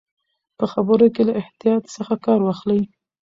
په 0.57 0.65
خبرو 0.71 1.05
کې 1.15 1.21
له 1.27 1.33
احتیاط 1.41 1.83
څخه 1.95 2.13
کار 2.25 2.39
واخلئ. 2.43 2.81